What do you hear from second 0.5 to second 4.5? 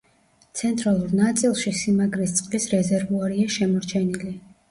ცენტრალურ ნაწილში სიმაგრის წყლის რეზერვუარია შემორჩენილი.